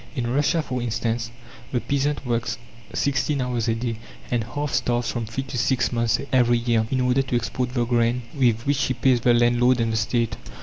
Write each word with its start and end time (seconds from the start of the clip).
In 0.15 0.33
Russia 0.33 0.63
for 0.63 0.81
instance, 0.81 1.29
the 1.71 1.79
peasant 1.79 2.25
works 2.25 2.57
sixteen 2.91 3.39
hours 3.39 3.67
a 3.67 3.75
day, 3.75 3.97
and 4.31 4.43
half 4.43 4.73
starves 4.73 5.11
from 5.11 5.27
three 5.27 5.43
to 5.43 5.59
six 5.59 5.91
months 5.91 6.19
every 6.33 6.57
year, 6.57 6.87
in 6.89 7.01
order 7.01 7.21
to 7.21 7.35
export 7.35 7.75
the 7.75 7.85
grain 7.85 8.23
with 8.33 8.65
which 8.65 8.85
he 8.85 8.95
pays 8.95 9.21
the 9.21 9.31
landlord 9.35 9.79
and 9.79 9.93
the 9.93 9.97
State. 9.97 10.37